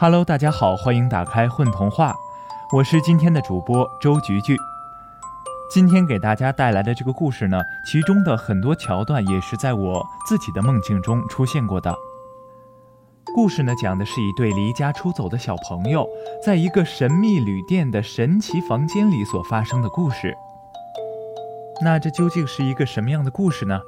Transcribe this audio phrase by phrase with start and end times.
[0.00, 2.14] Hello，大家好，欢迎打开混童话，
[2.72, 4.56] 我是今天的主播周菊菊。
[5.68, 11.92] 今天给大家带来的这个故事呢，其中的很多桥段也是在我自己的梦境中出现过的。
[13.34, 16.08] 故事呢，讲的是一对离家出走的小朋友，
[16.46, 20.32] 在一个神秘旅店的神奇房间里所发生的故事。
[21.82, 23.80] 那这究竟是一个什么样的故事呢？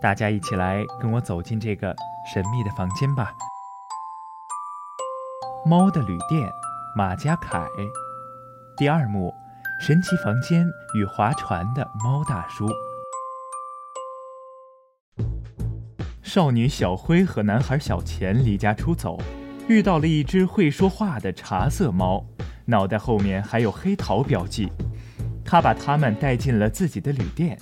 [0.00, 1.94] 大家一起来跟我走进这个
[2.32, 3.30] 神秘的房间吧。
[5.66, 6.50] 猫的旅店，
[6.96, 7.68] 马家凯，
[8.78, 9.32] 第二幕，
[9.78, 12.66] 神奇房间与划船的猫大叔。
[16.22, 19.20] 少女小灰和男孩小钱离家出走，
[19.68, 22.24] 遇到了一只会说话的茶色猫，
[22.64, 24.72] 脑袋后面还有黑桃标记。
[25.44, 27.58] 他把他们带进了自己的旅店。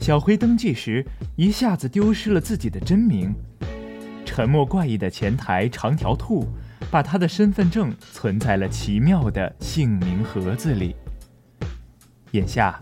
[0.00, 3.32] 小灰登记时一下子丢失了自己的真名。
[4.24, 6.48] 沉默怪异的前台长条兔，
[6.90, 10.96] 把他的身份证存在了奇妙的姓名盒子里。
[12.32, 12.78] 眼下，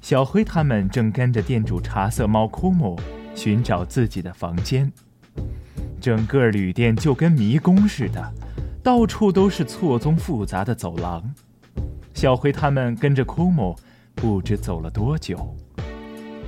[0.00, 2.98] 小灰他们正跟着店主茶色猫库姆。
[3.34, 4.92] 寻找自己的房间，
[6.00, 8.34] 整个旅店就跟迷宫似的，
[8.82, 11.32] 到处都是错综复杂的走廊。
[12.12, 13.76] 小灰他们跟着库姆，
[14.16, 15.56] 不知走了多久。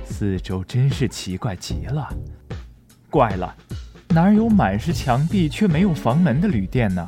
[0.03, 2.13] 四周真是奇怪极了，
[3.09, 3.55] 怪了，
[4.13, 7.07] 哪有满是墙壁却没有房门的旅店呢？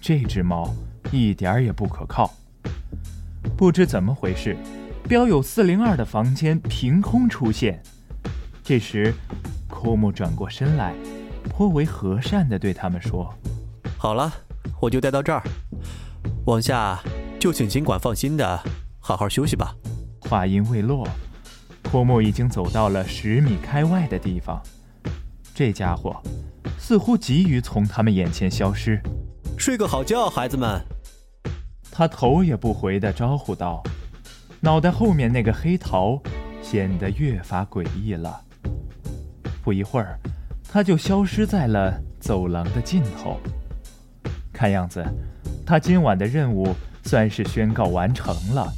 [0.00, 0.74] 这只猫
[1.12, 2.34] 一点儿也不可靠。
[3.56, 4.56] 不知怎么回事，
[5.08, 7.80] 标有四零二的房间凭空出现。
[8.64, 9.14] 这时，
[9.68, 10.94] 库木转过身来，
[11.48, 13.32] 颇为和善地对他们说
[13.96, 14.32] ：“好了，
[14.80, 15.40] 我就待到这儿，
[16.46, 17.00] 往下
[17.38, 18.60] 就请尽管放心的
[18.98, 19.72] 好好休息吧。”
[20.28, 21.06] 话音未落，
[21.84, 24.60] 库木已经走到了十米开外的地方。
[25.56, 26.14] 这家伙
[26.78, 29.00] 似乎急于从他们眼前消失。
[29.56, 30.78] 睡个好觉，孩子们。
[31.90, 33.82] 他头也不回地招呼道，
[34.60, 36.22] 脑袋后面那个黑桃
[36.60, 38.38] 显得越发诡异了。
[39.64, 40.18] 不一会儿，
[40.68, 43.40] 他就消失在了走廊的尽头。
[44.52, 45.02] 看样子，
[45.64, 46.74] 他今晚的任务
[47.04, 48.70] 算是宣告完成了。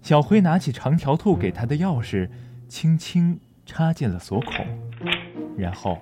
[0.00, 2.30] 小灰拿起长条兔给他的钥匙，
[2.72, 4.66] 轻轻插进了锁孔，
[5.58, 5.98] 然后，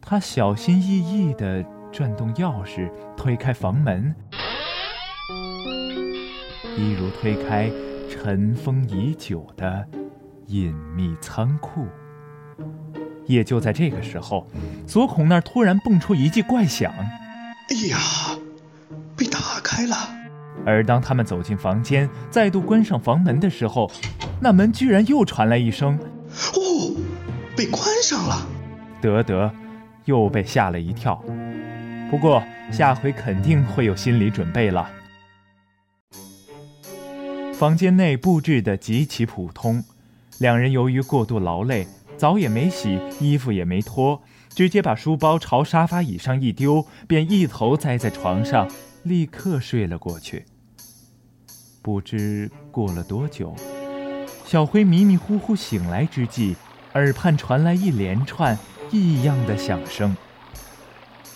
[0.00, 1.62] 他小心翼翼地
[1.92, 4.14] 转动钥匙，推开房门，
[6.74, 7.70] 一如推开
[8.08, 9.86] 尘封已久的。
[10.46, 11.86] 隐秘仓库。
[13.26, 14.48] 也就在这个时候，
[14.86, 16.90] 锁孔那儿突然蹦出一记怪响。
[16.96, 17.98] 哎呀，
[19.14, 20.09] 被打开了！
[20.66, 23.90] 而当他们走进房间，再度关上房门的时候，
[24.40, 25.98] 那门居然又传来一声
[26.54, 26.96] ：“哦，
[27.56, 28.46] 被关上了！”
[29.00, 29.50] 德德
[30.04, 31.22] 又被吓了一跳。
[32.10, 34.90] 不过下回肯定会有心理准备了。
[37.54, 39.84] 房间内布置的极其普通。
[40.38, 48.66] 两人由于过度劳累，澡也没洗，衣服也没脱，直接把书包朝沙发椅上一丢，便一头栽在床上，
[49.02, 50.46] 立刻睡了过去。
[51.82, 53.54] 不知过了多久，
[54.44, 56.56] 小灰迷迷糊糊醒来之际，
[56.94, 58.58] 耳畔传来一连串
[58.90, 60.16] 异样的响声。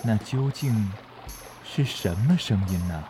[0.03, 0.91] 那究竟
[1.65, 3.05] 是什么声音呢？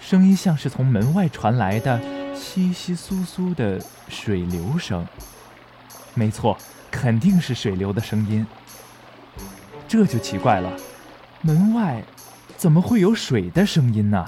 [0.00, 2.00] 声音像是从门外传来的。
[2.34, 5.04] 稀稀疏疏的水流声，
[6.14, 6.56] 没错，
[6.88, 8.46] 肯定是水流的声音。
[9.88, 10.72] 这就奇怪了，
[11.42, 12.04] 门外
[12.56, 14.24] 怎么会有水的声音呢？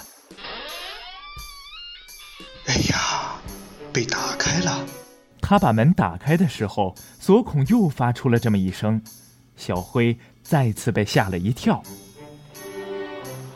[3.92, 4.86] 被打开了！
[5.40, 9.02] 他把门打开的时候，锁孔又发出了这么一声，
[9.56, 11.82] 小灰再次被吓了一跳。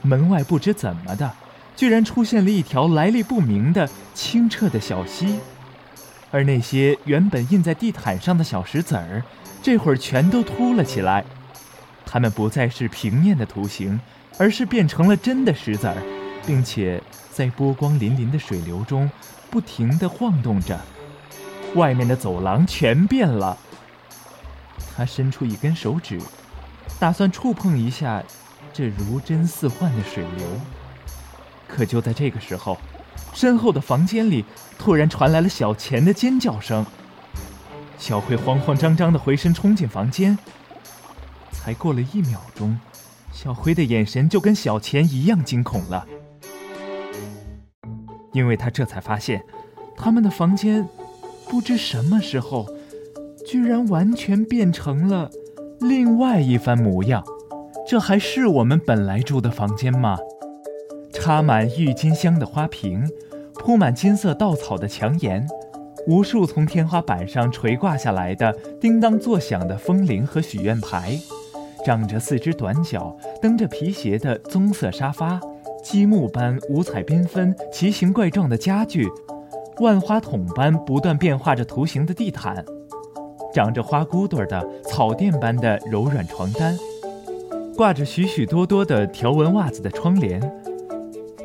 [0.02, 1.32] 门外不知怎么的。
[1.76, 5.40] 居然出现了一条来历不明的清澈的小溪，
[6.30, 9.24] 而那些原本印在地毯上的小石子儿，
[9.60, 11.24] 这会儿全都凸了起来。
[12.06, 14.00] 它们不再是平面的图形，
[14.38, 15.96] 而是变成了真的石子儿，
[16.46, 17.02] 并且
[17.32, 19.10] 在波光粼粼的水流中
[19.54, 20.76] 不停地晃动着。
[21.76, 23.56] 外面的走廊全变了。
[24.96, 26.20] 他伸出一根手指，
[26.98, 28.20] 打算触碰一下
[28.72, 30.44] 这如真似幻的水流。
[31.68, 32.76] 可就在这个时候，
[33.32, 34.44] 身后的房间里
[34.76, 36.84] 突然传来了小钱的尖叫声。
[37.96, 40.36] 小辉慌慌张张地回身冲进房间，
[41.52, 42.76] 才过了一秒钟，
[43.32, 46.04] 小辉的眼神就跟小钱一样惊恐了，
[48.34, 49.42] 因为他这才发现，
[49.96, 50.86] 他们的房间
[51.48, 52.66] 不知什么时候
[53.46, 55.30] 居然完全变成了
[55.80, 57.24] 另外一番模样。
[57.86, 60.18] 这还是我们本来住的房间吗？
[61.12, 63.08] 插满郁金香的花瓶，
[63.54, 65.46] 铺满金色稻草的墙沿，
[66.06, 71.16] 无数从天花板上垂挂下来的叮当作响的风铃和许愿牌，
[71.84, 75.40] 长着四只短脚、蹬着皮鞋的棕色沙发，
[75.84, 79.06] 积木般五彩缤纷、奇形怪状的家具，
[79.80, 82.64] 万花筒般不断变化着图形的地毯，
[83.52, 86.74] 长着花骨朵的草垫般的柔软床单。
[87.76, 90.40] 挂着许许多多的条纹袜子的窗帘，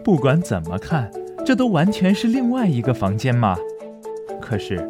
[0.04, 1.12] 不管怎么看，
[1.46, 3.58] 这都完全是另外一个房间嘛。
[4.40, 4.90] 可是，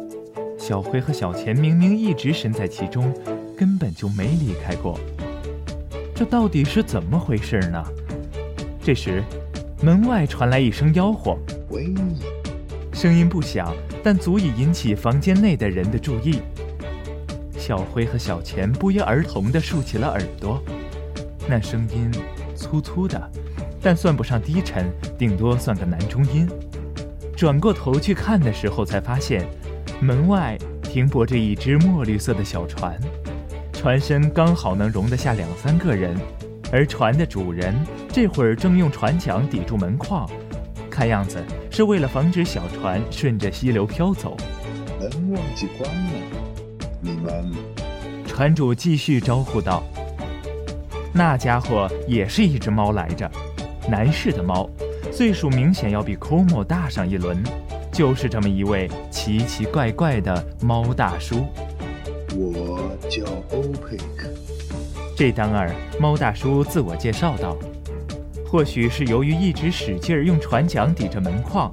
[0.56, 3.12] 小辉和小钱明明一直身在其中，
[3.56, 4.96] 根本就没离开过。
[6.14, 7.84] 这到底是怎么回事呢？
[8.82, 9.22] 这时，
[9.82, 11.36] 门外传来一声吆喝
[11.68, 11.92] ：“喂！”
[12.94, 16.40] 声音不响，但足以引起房间内的人的注意。
[17.58, 20.62] 小辉和小钱不约而同地竖起了耳朵。
[21.46, 22.10] 那声音
[22.56, 23.30] 粗粗的，
[23.82, 26.48] 但算不上低沉，顶多算个男中音。
[27.36, 29.46] 转过头去看的时候，才发现
[30.00, 32.98] 门外停泊着一只墨绿色的小船，
[33.72, 36.16] 船身刚好能容得下两三个人，
[36.72, 37.74] 而船的主人
[38.12, 40.28] 这会儿正用船桨抵住门框，
[40.90, 44.36] 看样子是为了防止小船顺着溪流飘走。
[44.98, 46.12] 门忘记关了，
[47.00, 47.52] 你们。
[48.26, 49.82] 船主继续招呼道。
[51.12, 53.30] 那家伙也是一只猫来着，
[53.88, 54.68] 男士的猫，
[55.12, 57.40] 岁数明显要比 Como 大上一轮，
[57.92, 61.46] 就是这么一位奇奇怪怪的猫大叔。
[62.36, 64.28] 我叫欧佩克。
[65.16, 65.70] 这当儿，
[66.00, 67.56] 猫大叔自我介绍道。
[68.50, 71.70] 或许是由于一直使劲儿用船桨抵着门框，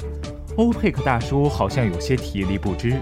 [0.58, 3.02] 欧佩克大叔好像有些体力不支，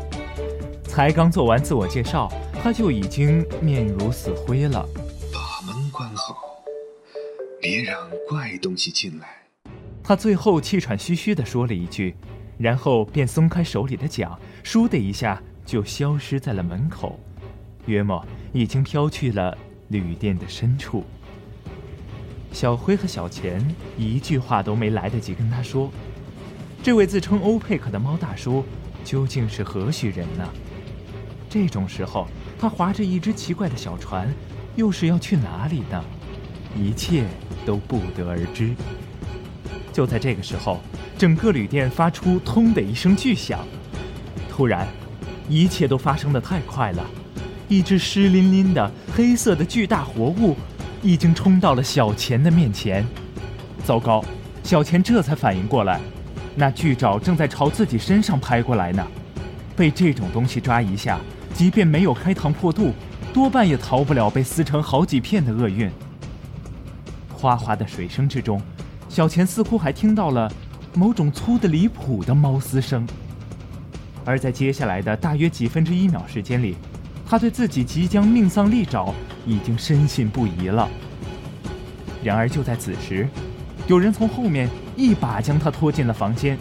[0.85, 2.31] 才刚做完自我介绍，
[2.63, 4.87] 他就已经面如死灰了。
[5.33, 6.37] 把门关好，
[7.59, 7.99] 别让
[8.29, 9.27] 怪东西进来。
[10.01, 12.15] 他最后气喘吁吁地说了一句，
[12.57, 17.19] 然后便松开手里的桨，倏的一下就消失在了门口，
[17.87, 19.57] 约莫已经飘去了
[19.89, 21.03] 旅店的深处。
[22.55, 23.61] 小辉和小钱
[23.97, 25.91] 一句话都没来得及跟他说，
[26.81, 28.63] 这位自称欧佩克的猫大叔
[29.03, 30.47] 究竟是何许人呢？
[31.49, 32.25] 这种时候，
[32.57, 34.33] 他划着一只奇怪的小船。
[34.77, 36.01] 又是要去哪里呢？
[36.77, 37.25] 一切
[37.65, 38.73] 都不得而知。
[39.91, 40.79] 就在这个时候，
[41.17, 43.67] 整个旅店发出“通”的一声巨响。
[44.49, 44.87] 突然，
[45.49, 47.05] 一切都发生的太快了。
[47.67, 50.55] 一只湿淋淋的黑色的巨大活物，
[51.05, 53.05] 已经冲到了小钱的面前。
[53.83, 54.25] 糟糕！
[54.63, 56.01] 小钱这才反应过来，
[56.55, 59.05] 那巨爪正在朝自己身上拍过来呢。
[59.75, 61.19] 被这种东西抓一下，
[61.53, 62.91] 即便没有开膛破肚。
[63.31, 65.91] 多半也逃不了被撕成好几片的厄运。
[67.31, 68.59] 哗哗的水声之中，
[69.07, 70.51] 小钱似乎还听到了
[70.95, 73.05] 某种粗的离谱的猫嘶声。
[74.23, 76.75] 而在接下来的大约几分之一秒时间里，
[77.27, 79.13] 他对自己即将命丧利爪
[79.45, 80.89] 已经深信不疑了。
[82.23, 83.27] 然而就在此时，
[83.87, 86.57] 有人从后面一把将他拖进了房间，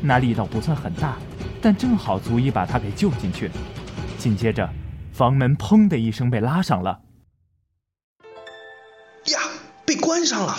[0.00, 1.16] 那力道不算很大，
[1.60, 3.50] 但正好足以把他给救进去。
[4.18, 4.68] 紧接着。
[5.12, 7.02] 房门砰的一声被拉上了，
[9.26, 9.38] 呀，
[9.84, 10.56] 被关上了！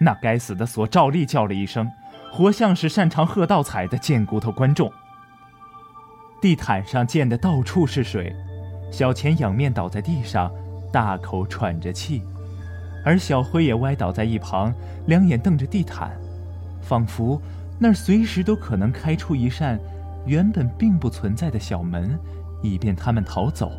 [0.00, 1.90] 那该死的锁照例叫了一声，
[2.30, 4.92] 活像是擅长喝倒彩的贱骨头观众。
[6.44, 8.30] 地毯上溅的到处是水，
[8.90, 10.52] 小钱仰面倒在地上，
[10.92, 12.22] 大口喘着气，
[13.02, 14.70] 而小辉也歪倒在一旁，
[15.06, 16.14] 两眼瞪着地毯，
[16.82, 17.40] 仿佛
[17.78, 19.80] 那儿随时都可能开出一扇
[20.26, 22.20] 原本并不存在的小门。
[22.62, 23.72] 以便他们逃走。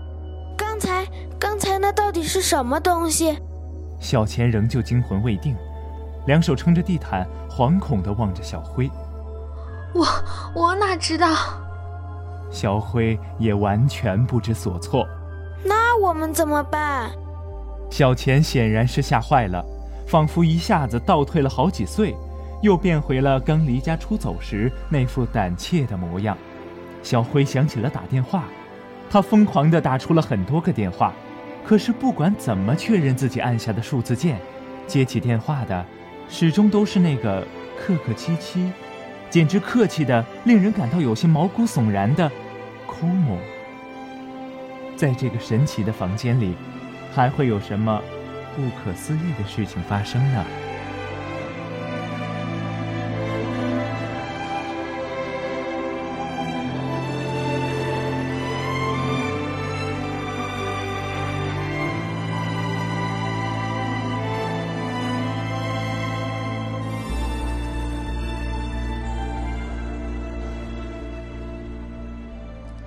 [0.57, 1.05] 刚才，
[1.37, 3.37] 刚才那到底是什么东西？
[3.99, 5.55] 小钱仍旧惊魂未定，
[6.25, 8.89] 两手撑着地毯，惶恐地望着小辉。
[9.93, 10.03] 我，
[10.55, 11.27] 我哪知道？
[12.55, 15.05] 小辉也完全不知所措。
[15.61, 17.11] 那我们怎么办？
[17.91, 19.61] 小钱显然是吓坏了，
[20.07, 22.15] 仿佛一下子倒退了好几岁，
[22.61, 26.37] 又变回了刚离家出走时那副胆怯的模样。
[27.03, 28.45] 小辉想起了打电话。
[29.09, 31.13] 他疯狂地打出了很多个电话，
[31.65, 34.39] 可是不管怎么确认自己按下的数字键，
[34.87, 35.85] 接起电话的
[36.27, 37.45] 始终都是那个
[37.77, 38.71] 客客气气、
[39.29, 42.29] 简直客气的令人感到有些毛骨悚然的
[42.99, 43.37] 托姆。
[44.95, 46.55] 在这个神奇的房间里，
[47.13, 48.01] 还会有什么
[48.55, 50.45] 不可思议的事情发生呢？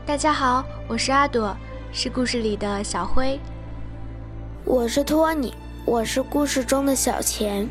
[0.08, 1.54] 大家好，我是阿朵，
[1.92, 3.38] 是故事里的小灰。
[4.64, 5.52] 我是托尼，
[5.84, 7.68] 我是故事中的小钱。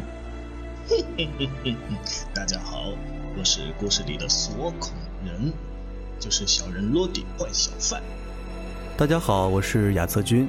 [0.87, 1.97] 嘿嘿嘿嘿嘿，
[2.35, 2.93] 大家好，
[3.35, 4.91] 我是故事里的锁孔
[5.25, 5.51] 人，
[6.19, 8.03] 就是小人罗迪坏小贩。
[8.95, 10.47] 大家好，我是亚策君，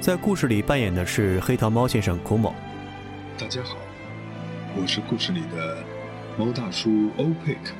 [0.00, 2.52] 在故事里扮演的是黑桃猫先生库某。
[3.38, 3.76] 大家好，
[4.76, 5.78] 我是故事里的
[6.36, 7.74] 猫大叔欧佩克。